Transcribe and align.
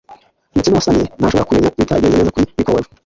ndetse 0.53 0.69
nuwasannye 0.69 1.03
ntashobora 1.17 1.47
kumenya 1.47 1.69
ibitaragenze 1.77 2.15
neza 2.17 2.33
kuri 2.33 2.49
microwave 2.57 2.89